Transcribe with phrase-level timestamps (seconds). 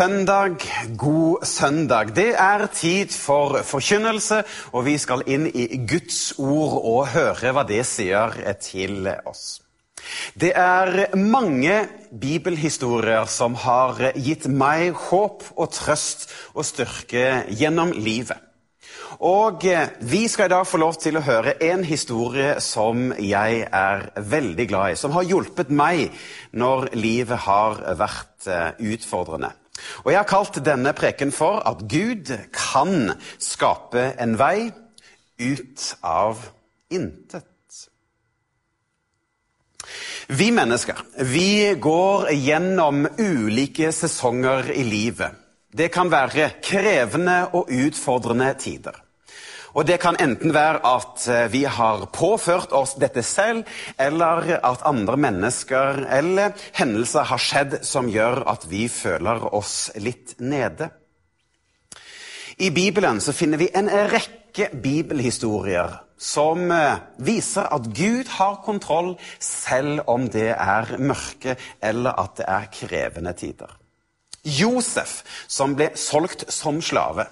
[0.00, 0.56] søndag,
[0.96, 2.16] god søndag.
[2.16, 4.38] Det er tid for forkynnelse,
[4.72, 8.32] og vi skal inn i Guds ord og høre hva det sier
[8.64, 9.60] til oss.
[10.32, 11.82] Det er mange
[12.16, 18.40] bibelhistorier som har gitt meg håp og trøst og styrke gjennom livet.
[19.20, 19.68] Og
[20.00, 24.70] vi skal i dag få lov til å høre en historie som jeg er veldig
[24.70, 25.00] glad i.
[25.02, 26.06] Som har hjulpet meg
[26.56, 28.48] når livet har vært
[28.80, 29.58] utfordrende.
[30.04, 34.70] Og Jeg har kalt denne preken for at Gud kan skape en vei
[35.40, 36.42] ut av
[36.92, 37.46] intet.
[40.30, 45.34] Vi mennesker vi går gjennom ulike sesonger i livet.
[45.70, 48.94] Det kan være krevende og utfordrende tider.
[49.74, 53.64] Og Det kan enten være at vi har påført oss dette selv,
[53.98, 60.34] eller at andre mennesker eller hendelser har skjedd som gjør at vi føler oss litt
[60.40, 60.90] nede.
[62.60, 66.68] I Bibelen så finner vi en rekke bibelhistorier som
[67.24, 73.32] viser at Gud har kontroll selv om det er mørke eller at det er krevende
[73.32, 73.72] tider.
[74.42, 77.26] Josef, som ble solgt som slave,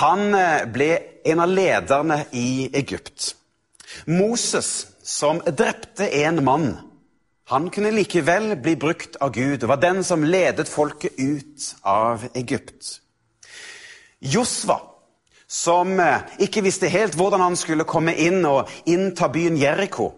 [0.00, 0.30] han
[0.72, 0.90] ble
[1.26, 3.34] en av lederne i Egypt.
[4.06, 6.70] Moses, som drepte en mann,
[7.46, 12.24] han kunne likevel bli brukt av Gud og var den som ledet folket ut av
[12.34, 12.96] Egypt.
[14.18, 14.80] Josva,
[15.46, 15.92] som
[16.42, 20.10] ikke visste helt hvordan han skulle komme inn og innta byen Jeriko,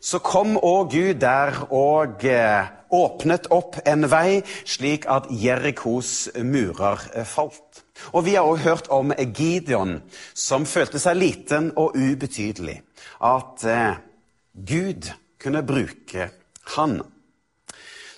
[0.00, 2.24] så kom òg Gud der og
[2.90, 7.84] åpnet opp en vei, slik at Jerikos murer falt.
[8.12, 10.02] Og Vi har også hørt om Gideon,
[10.34, 12.80] som følte seg liten og ubetydelig.
[13.20, 13.64] At
[14.54, 15.10] Gud
[15.42, 16.30] kunne bruke
[16.76, 17.00] han.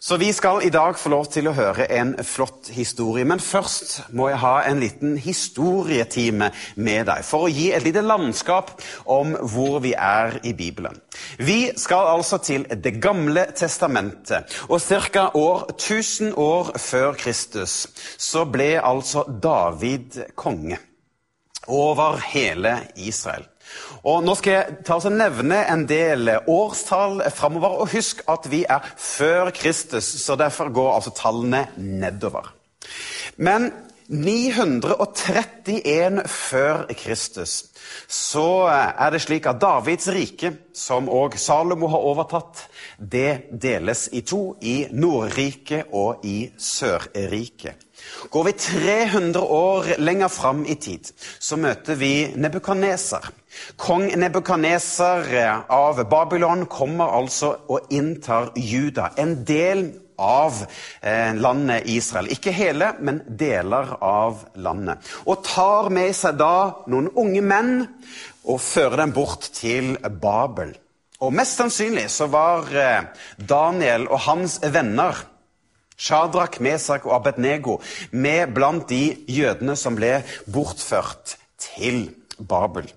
[0.02, 3.26] Så vi skal i dag få lov til å høre en flott historie.
[3.28, 6.48] Men først må jeg ha en liten historietime
[6.80, 8.72] med deg for å gi et lite landskap
[9.12, 10.96] om hvor vi er i Bibelen.
[11.36, 14.48] Vi skal altså til Det gamle testamentet.
[14.72, 15.28] Og ca.
[15.36, 17.76] år 1000 år før Kristus
[18.16, 20.80] så ble altså David konge
[21.68, 23.49] over hele Israel.
[24.04, 27.70] Og Nå skal jeg ta oss og nevne en del årstall framover.
[27.82, 32.44] Og husk at vi er før Kristus, så derfor går altså tallene nedover.
[33.36, 33.72] Men
[34.10, 37.70] 931 før Kristus
[38.10, 44.20] så er det slik at Davids rike, som òg Salomo har overtatt, det deles i
[44.26, 47.74] to, i Nordriket og i Sørriket.
[48.30, 53.30] Går vi 300 år lenger fram i tid, så møter vi Nebukaneser.
[53.80, 55.30] Kong Nebukaneser
[55.68, 59.88] av Babylon kommer altså og inntar Juda, en del
[60.20, 60.60] av
[61.40, 62.28] landet Israel.
[62.30, 65.00] Ikke hele, men deler av landet.
[65.24, 67.74] Og tar med seg da noen unge menn
[68.44, 70.76] og fører dem bort til Babel.
[71.20, 72.68] Og Mest sannsynlig så var
[73.36, 75.18] Daniel og hans venner
[76.00, 77.80] Shadrach, Mesak og Abednego
[78.12, 82.88] med blant de jødene som ble bortført til Babel.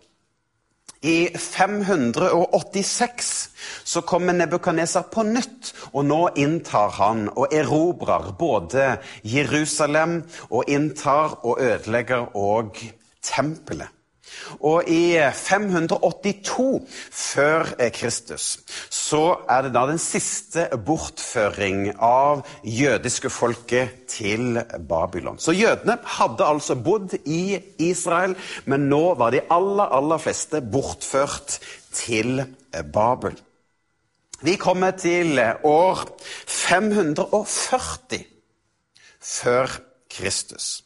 [1.04, 3.50] I 586
[3.84, 8.98] så kommer Nebukadneser på nytt, og nå inntar han og erobrer både
[9.28, 12.80] Jerusalem og inntar og ødelegger og
[13.20, 13.92] tempelet.
[14.60, 18.60] Og i 582 før Kristus
[18.94, 25.40] så er det da den siste bortføring av jødiske folket til Babylon.
[25.40, 28.36] Så jødene hadde altså bodd i Israel,
[28.66, 31.60] men nå var de aller, aller fleste bortført
[31.94, 32.44] til
[32.94, 33.38] Babel.
[34.44, 36.04] Vi kommer til år
[36.48, 38.24] 540
[39.24, 39.80] før
[40.12, 40.84] Kristus.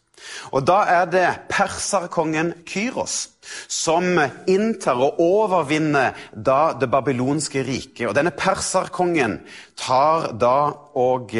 [0.51, 3.29] Og Da er det perserkongen Kyros
[3.67, 8.07] som inntar og overvinner da det babylonske riket.
[8.09, 9.39] Og Denne perserkongen
[9.75, 11.31] tar da og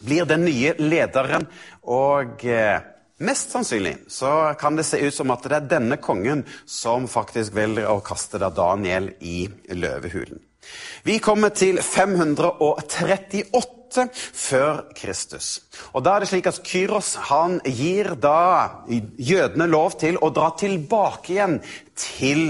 [0.00, 1.46] blir den nye lederen.
[1.82, 2.44] og...
[3.22, 7.54] Mest sannsynlig så kan det se ut som at det er denne kongen som faktisk
[7.54, 10.40] velger å kaste da Daniel i løvehulen.
[11.06, 13.44] Vi kommer til 538
[14.14, 15.62] før Kristus.
[15.94, 18.84] Og da er det slik at Kyros han gir da
[19.18, 21.58] jødene lov til å dra tilbake igjen
[21.98, 22.46] til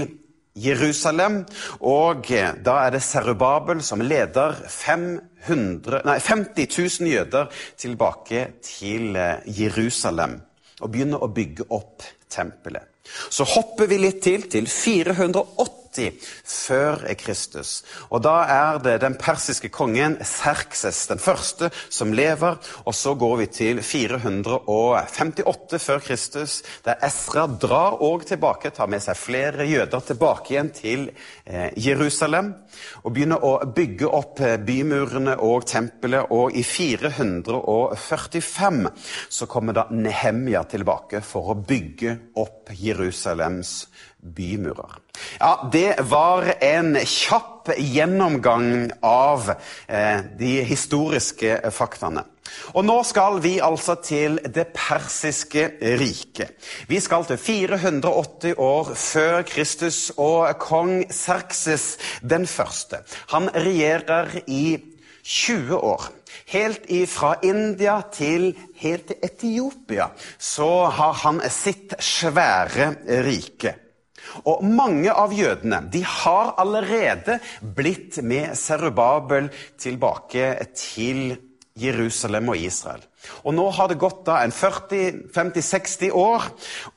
[0.55, 1.43] Jerusalem.
[1.83, 2.31] Og
[2.65, 6.69] da er det Serubabel som leder 500, nei, 50
[7.01, 9.15] 000 jøder tilbake til
[9.45, 10.39] Jerusalem
[10.81, 12.91] og begynner å bygge opp tempelet.
[13.05, 15.84] Så hopper vi litt til, til 480
[16.45, 17.83] før Kristus.
[18.09, 22.57] Og da er det den persiske kongen Serkses den første som lever.
[22.85, 29.01] Og så går vi til 458 før Kristus, der Esra drar òg tilbake, tar med
[29.03, 31.09] seg flere jøder tilbake igjen til
[31.45, 32.53] eh, Jerusalem.
[33.03, 36.25] Og begynner å bygge opp eh, bymurene og tempelet.
[36.35, 38.87] Og i 445
[39.29, 43.87] så kommer da Nehemja tilbake for å bygge opp Jerusalems
[44.19, 44.97] bymurer.
[45.39, 49.51] Ja, Det var en kjapp gjennomgang av
[49.87, 52.25] eh, de historiske faktaene.
[52.77, 55.65] Og nå skal vi altså til det persiske
[55.99, 56.53] riket.
[56.87, 63.01] Vi skal til 480 år før Kristus og kong Serkses den første.
[63.33, 64.77] Han regjerer i
[65.25, 66.09] 20 år.
[66.51, 68.51] Helt fra India til
[68.81, 72.91] helt til Etiopia så har han sitt svære
[73.25, 73.75] rike.
[74.49, 81.35] Og mange av jødene de har allerede blitt med Serubabel tilbake til
[81.75, 83.03] Jerusalem og Israel.
[83.43, 86.47] Og Nå har det gått da en 40-50-60 år,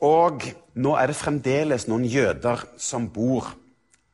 [0.05, 0.45] og
[0.79, 3.49] nå er det fremdeles noen jøder som bor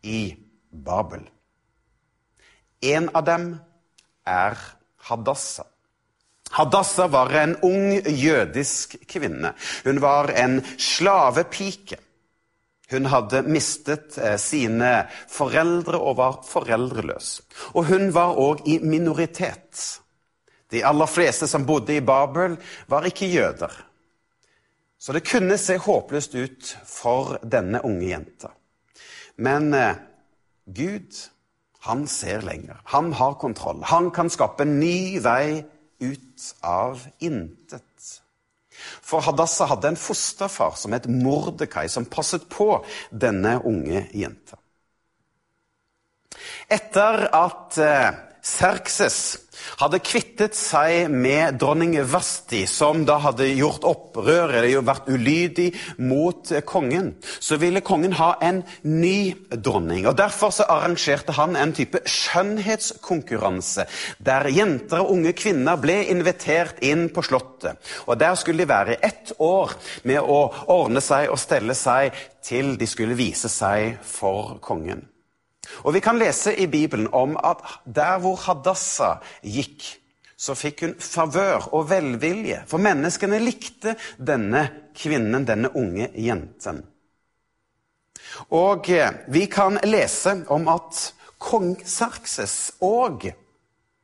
[0.02, 0.32] i
[0.70, 1.26] Babel.
[2.84, 3.50] En av dem
[4.28, 4.56] er
[5.08, 5.66] Hadassah.
[6.54, 9.54] Hadassah var en ung jødisk kvinne.
[9.84, 11.98] Hun var en slavepike.
[12.90, 17.40] Hun hadde mistet eh, sine foreldre og var foreldreløs.
[17.74, 20.00] Og hun var òg i minoritet.
[20.70, 22.56] De aller fleste som bodde i Babel,
[22.86, 23.72] var ikke jøder.
[24.98, 28.52] Så det kunne se håpløst ut for denne unge jenta.
[29.36, 30.00] Men eh,
[30.64, 31.18] Gud,
[31.84, 32.80] han ser lenger.
[32.84, 33.82] Han har kontroll.
[33.84, 35.64] Han kan skape en ny vei
[36.00, 37.82] ut av intet.
[39.04, 42.78] For Hadassah hadde en fosterfar som het Mordekai, som passet på
[43.12, 44.56] denne unge jenta.
[46.72, 49.38] Etter at eh, Serkses
[49.80, 55.70] hadde kvittet seg med dronning Vasti, som da hadde gjort opprør eller vært ulydig
[56.04, 60.04] mot kongen, så ville kongen ha en ny dronning.
[60.10, 63.88] og Derfor så arrangerte han en type skjønnhetskonkurranse,
[64.18, 67.80] der jenter og unge kvinner ble invitert inn på Slottet.
[68.06, 69.72] Og Der skulle de være ett år
[70.04, 72.12] med å ordne seg og stelle seg
[72.44, 75.13] til de skulle vise seg for kongen.
[75.82, 79.84] Og Vi kan lese i Bibelen om at der hvor Hadassah gikk,
[80.36, 82.64] så fikk hun favør og velvilje.
[82.66, 84.66] For menneskene likte denne
[84.96, 86.82] kvinnen, denne unge jenten.
[88.50, 91.00] Og eh, vi kan lese om at
[91.38, 93.28] kong Sarkses òg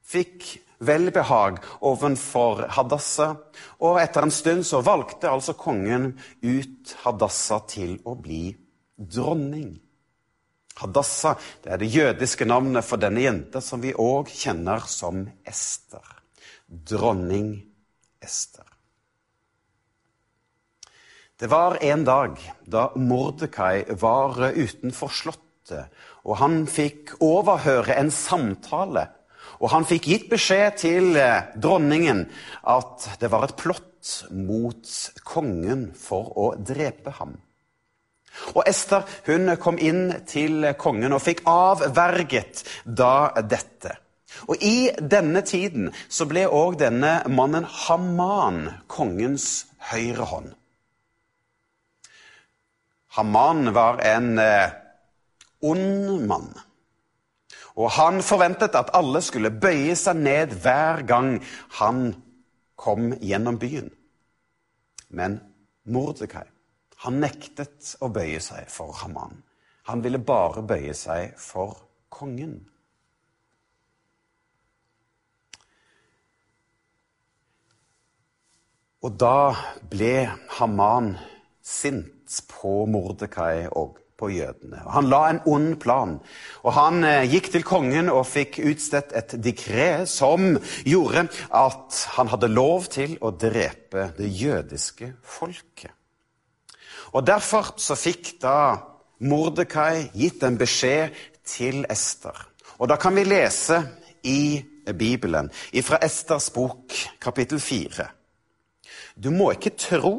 [0.07, 0.47] fikk
[0.81, 3.37] velbehag overfor Hadassah.
[3.85, 6.13] Og etter en stund så valgte altså kongen
[6.43, 8.51] ut Hadassah til å bli
[8.97, 9.79] dronning.
[10.79, 16.05] Hadassah det er det jødiske navnet for denne jenta som vi òg kjenner som Ester.
[16.67, 17.57] Dronning
[18.23, 18.67] Ester.
[21.41, 22.37] Det var en dag
[22.69, 25.89] da Mordekai var utenfor Slottet,
[26.29, 29.07] og han fikk overhøre en samtale.
[29.61, 32.27] Og han fikk gitt beskjed til eh, dronningen
[32.69, 34.93] at det var et plott mot
[35.25, 37.39] kongen for å drepe ham.
[38.55, 43.97] Og Ester hun kom inn til kongen og fikk avverget da dette.
[44.49, 50.51] Og I denne tiden så ble òg denne mannen Haman kongens høyre hånd.
[53.17, 54.71] Haman var en eh,
[55.67, 56.53] ond mann.
[57.75, 61.37] Og han forventet at alle skulle bøye seg ned hver gang
[61.81, 62.13] han
[62.79, 63.91] kom gjennom byen.
[65.11, 65.41] Men
[65.91, 66.47] Mordekai
[67.05, 69.39] han nektet å bøye seg for Haman.
[69.89, 71.79] Han ville bare bøye seg for
[72.13, 72.59] kongen.
[79.01, 79.57] Og da
[79.89, 80.29] ble
[80.59, 81.15] Haman
[81.65, 84.83] sint på Mordekai og på jødene.
[84.93, 86.19] Han la en ond plan.
[86.61, 92.29] Og han eh, gikk til kongen og fikk utstedt et dekret som gjorde at han
[92.29, 95.95] hadde lov til å drepe det jødiske folket.
[97.13, 98.79] Og Derfor så fikk da
[99.21, 102.37] Mordekai gitt en beskjed til Ester.
[102.81, 103.83] Og da kan vi lese
[104.25, 104.63] i
[104.97, 105.51] Bibelen,
[105.85, 108.07] fra Esters bok, kapittel 4.
[109.17, 110.15] Du må ikke tro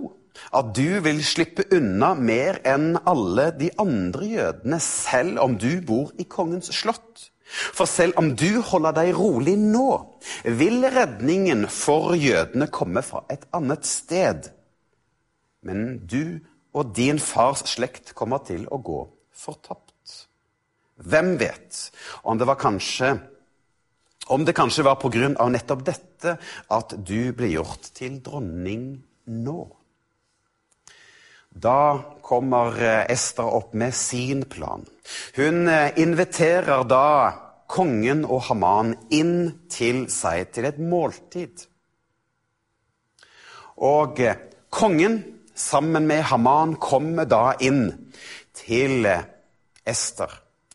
[0.53, 6.11] at du vil slippe unna mer enn alle de andre jødene, selv om du bor
[6.19, 7.31] i kongens slott.
[7.51, 9.89] For selv om du holder deg rolig nå,
[10.45, 14.47] vil redningen for jødene komme fra et annet sted.
[15.65, 16.39] Men du
[16.73, 19.01] og din fars slekt kommer til å gå
[19.35, 19.89] fortapt.
[21.01, 21.87] Hvem vet
[22.23, 23.15] om det var kanskje
[24.31, 25.49] om det kanskje var pga.
[25.49, 26.37] nettopp dette
[26.69, 29.61] at du ble gjort til dronning nå.
[31.51, 34.85] Da kommer eh, Ester opp med sin plan.
[35.35, 37.33] Hun eh, inviterer da
[37.67, 41.65] kongen og Haman inn til seg til et måltid.
[43.83, 44.39] Og eh,
[44.71, 45.19] kongen
[45.61, 47.91] sammen med Haman kommer da inn
[48.57, 49.05] til
[49.85, 50.31] Ester.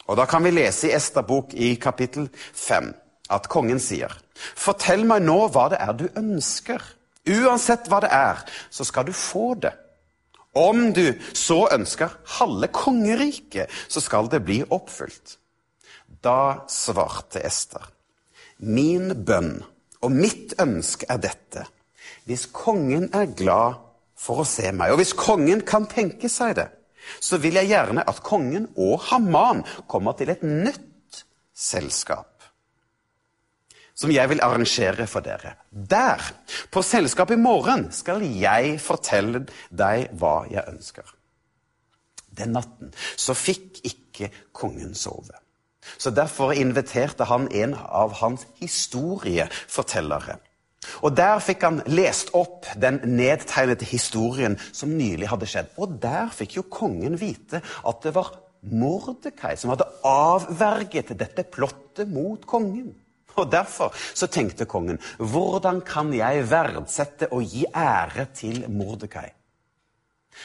[0.07, 2.93] Og Da kan vi lese i Esterbok i kapittel 5
[3.31, 6.83] at kongen sier Fortell meg nå hva det er du ønsker.
[7.26, 9.73] Uansett hva det er, så skal du få det.
[10.57, 15.38] Om du så ønsker halve kongeriket, så skal det bli oppfylt.
[16.23, 17.83] Da svarte Ester.
[18.59, 19.59] Min bønn
[20.05, 21.66] og mitt ønske er dette.
[22.28, 23.86] Hvis kongen er glad
[24.16, 26.70] for å se meg, og hvis kongen kan tenke seg det,
[27.23, 31.23] så vil jeg gjerne at kongen og Haman kommer til et nytt
[31.54, 32.32] selskap.
[33.96, 35.54] Som jeg vil arrangere for dere.
[35.70, 36.20] Der,
[36.68, 41.14] på selskapet i morgen, skal jeg fortelle deg hva jeg ønsker.
[42.37, 45.38] Den natten så fikk ikke kongen sove.
[45.96, 50.40] Så Derfor inviterte han en av hans historiefortellere
[51.02, 55.73] og Der fikk han lest opp den nedtegnede historien som nylig hadde skjedd.
[55.81, 58.35] Og der fikk jo kongen vite at det var
[58.66, 62.95] Mordekai som hadde avverget dette plottet mot kongen.
[63.37, 69.28] Og Derfor så tenkte kongen hvordan kan jeg verdsette og gi ære til Mordekai?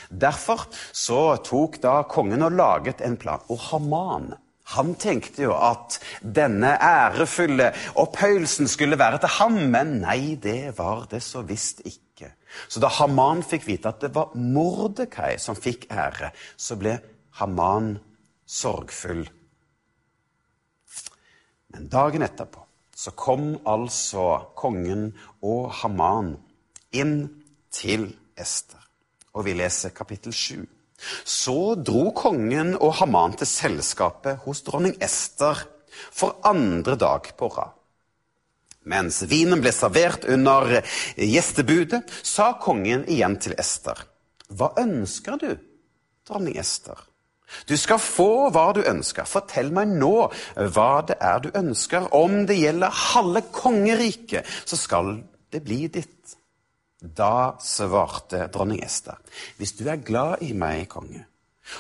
[0.10, 3.44] Derfor så tok da kongen og laget en plan.
[3.52, 4.32] Og Haman
[4.75, 11.08] han tenkte jo at denne ærefulle opphøyelsen skulle være til ham, men nei, det var
[11.12, 12.32] det så visst ikke.
[12.68, 16.98] Så da Haman fikk vite at det var Mordekai som fikk ære, så ble
[17.40, 17.96] Haman
[18.48, 19.24] sorgfull.
[21.72, 22.66] Men dagen etterpå
[23.01, 25.10] så kom altså kongen
[25.42, 26.36] og Haman
[26.94, 27.16] inn
[27.72, 28.80] til Ester.
[29.34, 30.81] Og vi leser kapittel 7.
[31.25, 35.65] Så dro kongen og Haman til selskapet hos dronning Ester
[36.12, 37.77] for andre dag på rad.
[38.89, 40.79] Mens vinen ble servert under
[41.13, 44.00] gjestebudet, sa kongen igjen til Ester.
[44.50, 45.51] Hva ønsker du,
[46.27, 46.98] dronning Ester?
[47.67, 49.27] Du skal få hva du ønsker.
[49.27, 52.08] Fortell meg nå hva det er du ønsker.
[52.15, 55.17] Om det gjelder halve kongeriket, så skal
[55.51, 56.21] det bli ditt.
[57.01, 59.17] Da svarte dronning Ester,
[59.58, 61.24] hvis du er glad i meg, konge,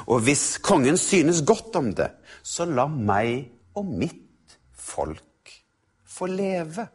[0.09, 2.09] og hvis kongen synes godt om det,
[2.41, 5.53] så la meg og mitt folk
[6.09, 6.87] få leve.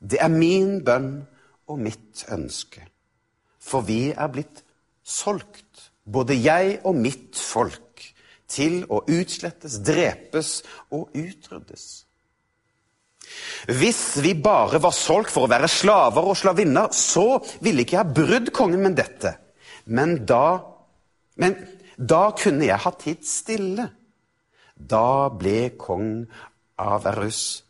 [0.00, 1.12] Det er min bønn
[1.70, 2.82] og mitt ønske,
[3.62, 4.62] for vi er blitt
[5.06, 8.02] solgt, både jeg og mitt folk,
[8.46, 10.60] til å utslettes, drepes
[10.94, 12.05] og utryddes.
[13.66, 18.04] Hvis vi bare var solgt for å være slaver og slavinner, så ville ikke jeg
[18.04, 19.36] ha brydd kongen med dette.
[19.86, 20.58] Men da,
[21.40, 21.56] men
[21.96, 23.88] da kunne jeg ha tid stille.
[24.76, 26.26] Da ble kong
[26.76, 27.62] Averus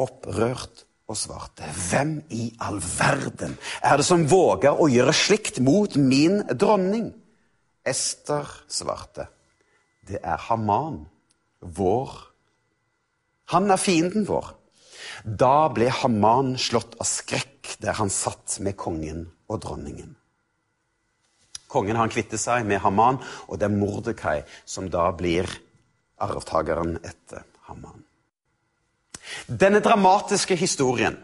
[0.00, 5.96] opprørt og svarte, Hvem i all verden er det som våger å gjøre slikt mot
[5.98, 7.10] min dronning?
[7.84, 9.26] Ester svarte,
[10.06, 11.04] Det er Haman,
[11.60, 12.10] vår.
[13.52, 14.54] Han er fienden vår.
[15.24, 20.14] Da ble Haman slått av skrekk der han satt med kongen og dronningen.
[21.70, 25.46] Kongen han kvitter seg med Haman, og det er Mordekai som da blir
[26.20, 28.02] arvtakeren etter Haman.
[29.46, 31.16] Denne dramatiske historien,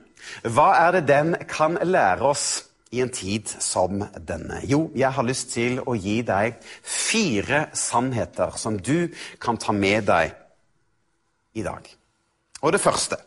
[0.44, 2.46] hva er det den kan lære oss
[2.94, 4.60] i en tid som denne?
[4.68, 9.08] Jo, jeg har lyst til å gi deg fire sannheter som du
[9.42, 10.36] kan ta med deg
[11.58, 11.88] i dag.
[12.62, 13.18] Og det første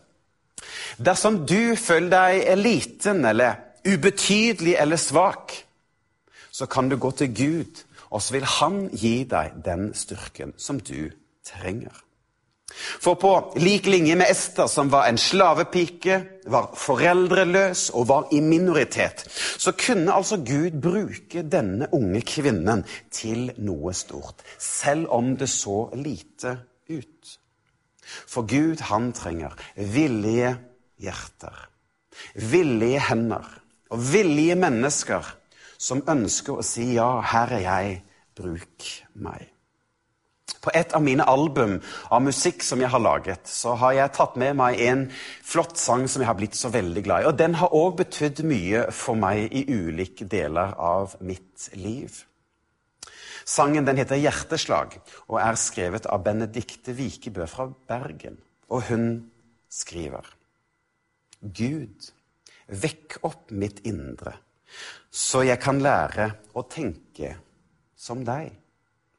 [0.99, 3.55] Dersom du føler deg liten eller
[3.87, 5.53] ubetydelig eller svak,
[6.51, 10.79] så kan du gå til Gud, og så vil Han gi deg den styrken som
[10.79, 11.11] du
[11.45, 11.93] trenger.
[12.99, 16.19] For på lik linje med Ester, som var en slavepike,
[16.51, 19.25] var foreldreløs og var i minoritet,
[19.57, 25.89] så kunne altså Gud bruke denne unge kvinnen til noe stort, selv om det så
[25.95, 26.57] lite
[26.89, 27.37] ut.
[28.27, 30.57] For Gud, han trenger villige
[30.99, 31.55] hjerter,
[32.35, 33.47] villige hender
[33.89, 35.25] og villige mennesker
[35.79, 37.95] som ønsker å si ja, her er jeg,
[38.39, 39.47] bruk meg.
[40.59, 41.77] På et av mine album
[42.11, 45.05] av musikk som jeg har laget, så har jeg tatt med meg en
[45.45, 47.29] flott sang som jeg har blitt så veldig glad i.
[47.29, 52.25] Og den har òg betydd mye for meg i ulike deler av mitt liv.
[53.49, 58.37] Sangen den heter 'Hjerteslag' og er skrevet av Benedicte Vikebø fra Bergen.
[58.69, 59.31] Og hun
[59.69, 60.27] skriver
[61.39, 62.09] Gud,
[62.67, 64.35] vekk opp mitt indre,
[65.09, 67.35] så jeg kan lære å tenke
[67.95, 68.51] som deg.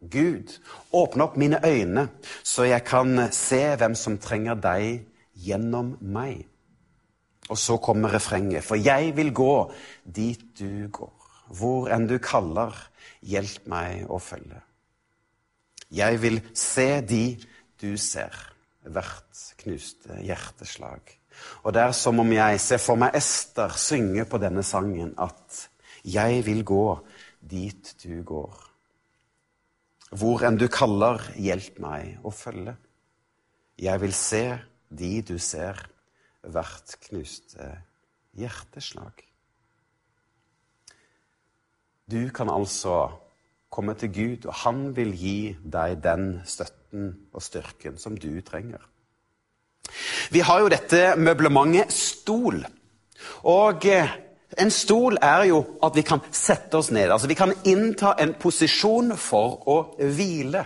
[0.01, 0.53] Gud,
[0.97, 2.07] åpne opp mine øyne,
[2.45, 5.05] så jeg kan se hvem som trenger deg
[5.37, 6.47] gjennom meg.
[7.51, 9.55] Og så kommer refrenget, for jeg vil gå
[10.05, 11.17] dit du går.
[11.51, 12.77] Hvor enn du kaller,
[13.27, 14.61] hjelp meg å følge.
[15.91, 17.25] Jeg vil se de
[17.83, 18.37] du ser,
[18.87, 21.20] hvert knuste hjerteslag.
[21.65, 25.67] Og det er som om jeg ser for meg Ester synge på denne sangen at
[26.07, 26.85] jeg vil gå
[27.41, 28.67] dit du går.
[30.11, 32.75] Hvor enn du kaller, hjelp meg å følge.
[33.81, 34.45] Jeg vil se
[34.91, 35.79] de du ser,
[36.41, 37.69] hvert knuste
[38.35, 39.23] hjerteslag.
[42.11, 43.11] Du kan altså
[43.71, 48.83] komme til Gud, og han vil gi deg den støtten og styrken som du trenger.
[50.31, 52.61] Vi har jo dette møblementet stol.
[53.51, 54.13] Og eh,
[54.63, 57.11] en stol er jo at vi kan sette oss ned.
[57.11, 60.65] altså Vi kan innta en posisjon for å hvile.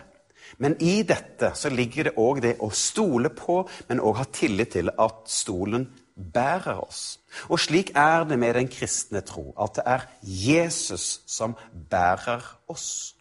[0.60, 4.76] Men i dette så ligger det òg det å stole på, men òg ha tillit
[4.76, 7.18] til at stolen bærer oss.
[7.48, 11.56] Og slik er det med den kristne tro, at det er Jesus som
[11.90, 13.16] bærer oss.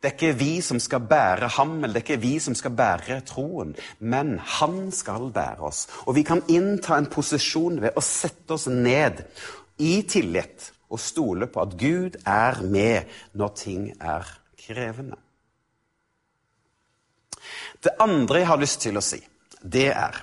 [0.00, 2.74] Det er ikke vi som skal bære ham, eller det er ikke vi som skal
[2.76, 5.86] bære troen, men han skal bære oss.
[6.06, 9.24] Og vi kan innta en posisjon ved å sette oss ned
[9.82, 14.28] i tillit og stole på at Gud er med når ting er
[14.66, 15.18] krevende.
[17.82, 19.20] Det andre jeg har lyst til å si,
[19.62, 20.22] det er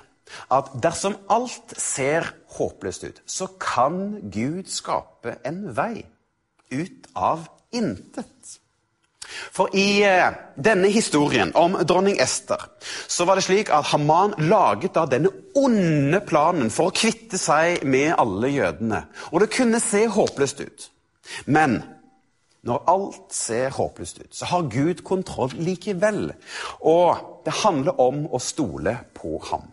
[0.52, 6.04] at dersom alt ser håpløst ut, så kan Gud skape en vei
[6.74, 8.58] ut av intet.
[9.24, 12.60] For i eh, denne historien om dronning Ester
[13.08, 17.84] så var det slik at Haman laget da denne onde planen for å kvitte seg
[17.88, 19.04] med alle jødene.
[19.32, 20.88] Og det kunne se håpløst ut.
[21.46, 21.80] Men
[22.64, 26.30] når alt ser håpløst ut, så har Gud kontroll likevel.
[26.80, 29.68] Og det handler om å stole på ham.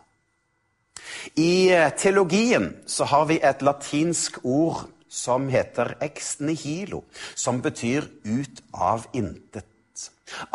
[1.40, 7.04] I eh, teologien så har vi et latinsk ord som heter ex nihilo,
[7.36, 9.68] som betyr ut av intet.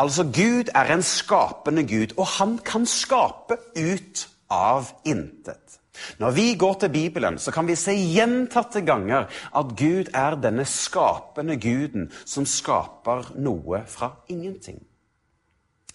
[0.01, 5.79] Altså, Gud er en skapende Gud, og han kan skape ut av intet.
[6.19, 10.65] Når vi går til Bibelen, så kan vi se gjentatte ganger at Gud er denne
[10.69, 14.81] skapende guden som skaper noe fra ingenting.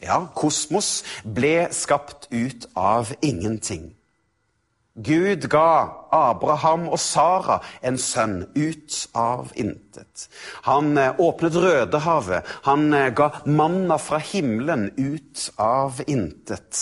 [0.02, 3.92] Ja, kosmos ble skapt ut av ingenting.
[4.96, 10.26] Gud ga Abraham og Sara en sønn ut av intet.
[10.68, 12.50] Han eh, åpnet Rødehavet.
[12.68, 16.82] Han eh, ga manna fra himmelen ut av intet.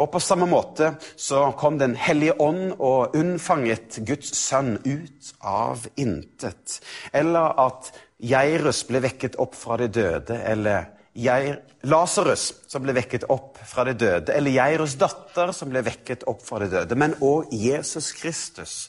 [0.00, 5.84] Og på samme måte så kom Den hellige ånd og unnfanget Guds sønn ut av
[6.00, 6.80] intet.
[7.12, 13.58] Eller at Geirus ble vekket opp fra de døde, eller Lasarus som ble vekket opp
[13.66, 17.50] fra det døde, eller Jairus datter som ble vekket opp fra det døde, men òg
[17.50, 18.88] Jesus Kristus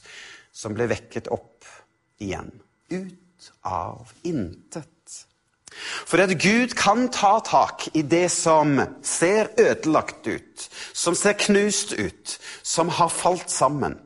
[0.54, 1.66] som ble vekket opp
[2.22, 2.52] igjen.
[2.92, 4.88] Ut av intet.
[6.06, 11.94] For at Gud kan ta tak i det som ser ødelagt ut, som ser knust
[11.96, 13.96] ut, som har falt sammen.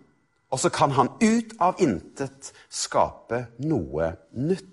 [0.54, 4.72] Og så kan han ut av intet skape noe nytt.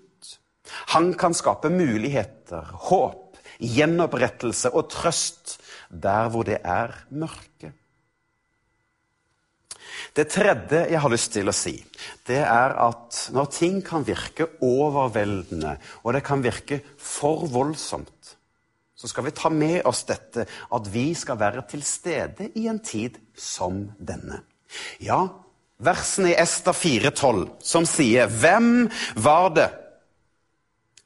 [0.94, 3.23] Han kan skape muligheter, håp
[3.60, 7.72] gjenopprettelse og trøst der hvor det er mørke.
[10.14, 11.74] Det tredje jeg har lyst til å si,
[12.26, 18.34] det er at når ting kan virke overveldende, og det kan virke for voldsomt,
[18.94, 22.78] så skal vi ta med oss dette at vi skal være til stede i en
[22.78, 24.44] tid som denne.
[25.02, 25.26] Ja,
[25.82, 29.70] versene i Ester 4,12 som sier 'Hvem var det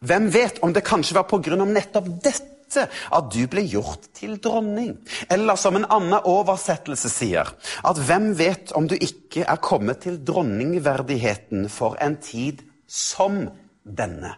[0.04, 1.56] hvem vet om det kanskje var pga.
[1.64, 4.96] nettopp dette at du ble gjort til dronning.
[5.32, 7.48] Eller som en annen oversettelse sier,
[7.84, 13.46] at hvem vet om du ikke er kommet til dronningverdigheten for en tid som
[13.84, 14.36] denne?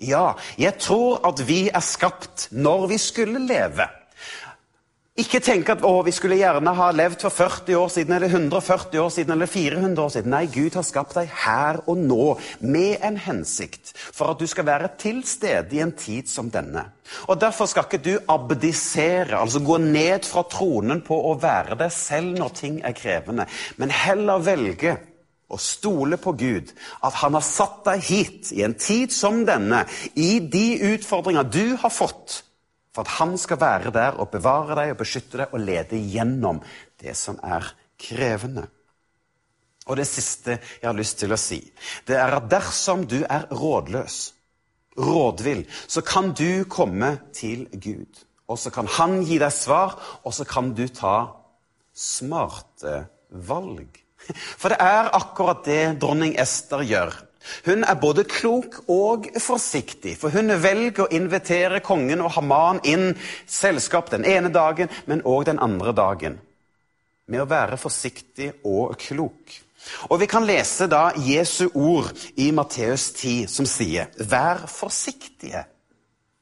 [0.00, 3.88] Ja, jeg tror at vi er skapt når vi skulle leve.
[5.16, 9.08] Ikke tenk at vi skulle gjerne ha levd for 40 år siden, eller 140 år
[9.14, 10.34] siden, eller 400 år siden.
[10.34, 12.26] Nei, Gud har skapt deg her og nå
[12.60, 16.84] med en hensikt for at du skal være til stede i en tid som denne.
[17.32, 21.96] Og Derfor skal ikke du abdisere, altså gå ned fra tronen på å være deg
[21.96, 23.48] selv når ting er krevende,
[23.80, 24.98] men heller velge
[25.48, 29.86] å stole på Gud, at han har satt deg hit i en tid som denne,
[30.12, 32.42] i de utfordringer du har fått
[32.96, 36.62] for at han skal være der og bevare deg og beskytte deg og lede gjennom
[37.02, 37.68] det som er
[38.00, 38.64] krevende.
[39.86, 41.60] Og det siste jeg har lyst til å si,
[42.08, 44.16] det er at dersom du er rådløs,
[44.96, 48.24] rådvill, så kan du komme til Gud.
[48.48, 51.18] Og så kan han gi deg svar, og så kan du ta
[51.92, 54.00] smarte valg.
[54.56, 57.14] For det er akkurat det dronning Ester gjør
[57.66, 63.12] hun er både klok og forsiktig, for hun velger å invitere kongen og Haman inn
[63.46, 66.40] selskap den ene dagen, men òg den andre dagen.
[67.26, 69.62] Med å være forsiktig og klok.
[70.10, 75.64] Og Vi kan lese da Jesu ord i Matteus 10, som sier, 'Vær forsiktige',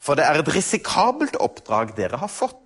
[0.00, 2.63] for det er et risikabelt oppdrag dere har fått.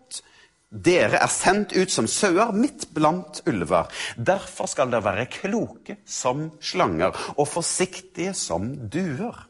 [0.68, 3.88] Dere er sendt ut som sauer midt blant ulver.
[4.20, 9.46] Derfor skal dere være kloke som slanger og forsiktige som duer.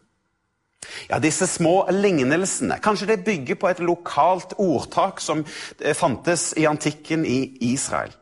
[1.11, 6.69] Ja, Disse små lignelsene kanskje det bygger på et lokalt ordtak som eh, fantes i
[6.71, 8.15] antikken i Israel.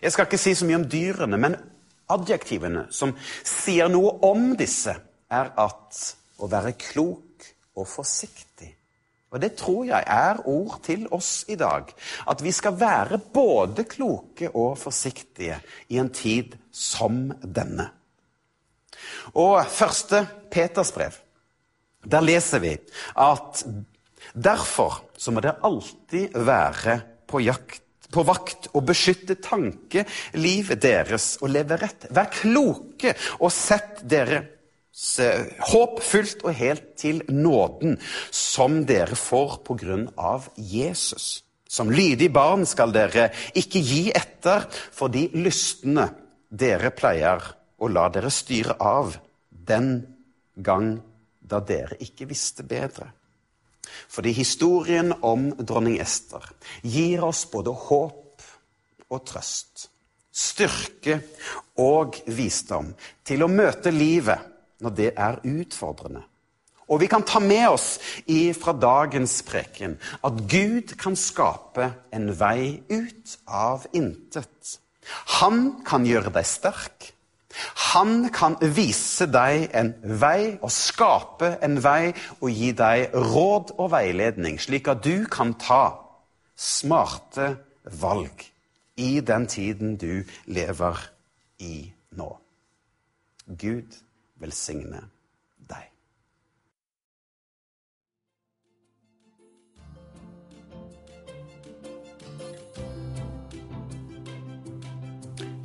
[0.00, 1.58] Jeg skal ikke si så mye om dyrene, men
[2.12, 3.12] adjektivene som
[3.44, 6.02] sier noe om disse, er at
[6.38, 8.70] å være klok og forsiktig
[9.30, 11.90] og det tror jeg er ord til oss i dag.
[12.30, 15.58] At vi skal være både kloke og forsiktige
[15.90, 17.90] i en tid som denne.
[19.34, 21.18] Og første Peters brev,
[22.06, 22.76] der leser vi
[23.18, 23.64] at
[24.32, 30.04] derfor så må det alltid være på jakt på vakt og beskytte tanke,
[30.38, 32.06] livet deres og leve rett.
[32.14, 34.44] Vær kloke og sett dere
[34.96, 37.98] håpfullt og helt til nåden
[38.32, 41.42] som dere får på grunn av Jesus.
[41.68, 43.28] Som lydige barn skal dere
[43.58, 46.08] ikke gi etter for de lystne
[46.48, 47.42] dere pleier
[47.76, 49.18] å la dere styre av
[49.50, 49.98] den
[50.54, 50.94] gang
[51.40, 53.10] da dere ikke visste bedre.
[54.08, 56.42] Fordi historien om dronning Ester
[56.82, 58.46] gir oss både håp
[59.12, 59.88] og trøst,
[60.32, 61.20] styrke
[61.82, 62.90] og visdom
[63.26, 66.22] til å møte livet når det er utfordrende.
[66.86, 67.96] Og vi kan ta med oss
[68.60, 74.78] fra dagens preken at Gud kan skape en vei ut av intet.
[75.40, 77.10] Han kan gjøre deg sterk.
[77.94, 83.90] Han kan vise deg en vei og skape en vei og gi deg råd og
[83.94, 85.96] veiledning, slik at du kan ta
[86.56, 87.54] smarte
[88.00, 88.44] valg
[88.96, 91.00] i den tiden du lever
[91.58, 92.28] i nå.
[93.46, 93.96] Gud
[94.40, 95.02] velsigne
[95.70, 95.84] deg.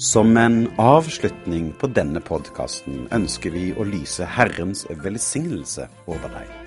[0.01, 6.57] Som en avslutning på denne podkasten ønsker vi å lyse Herrens velsignelse over deg.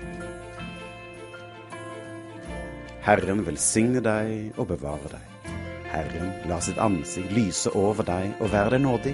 [3.05, 5.51] Herren velsigne deg og bevare deg.
[5.91, 9.13] Herren lar sitt ansikt lyse over deg og være deg nådig.